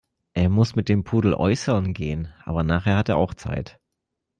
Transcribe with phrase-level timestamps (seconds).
[0.33, 3.79] Er muss mit dem Pudel äußerln gehen, aber nachher hat er auch Zeit.